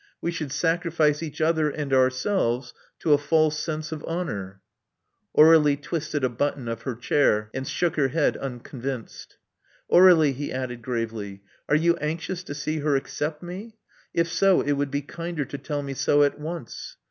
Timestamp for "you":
11.75-11.97